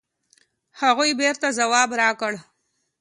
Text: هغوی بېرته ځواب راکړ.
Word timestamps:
هغوی 0.81 1.11
بېرته 1.21 1.47
ځواب 1.57 1.89
راکړ. 2.01 2.33